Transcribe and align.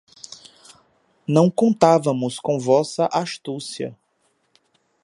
Não 1.27 1.47
contávamos 1.51 2.39
com 2.39 2.57
vossa 2.57 3.05
astúcia 3.13 3.95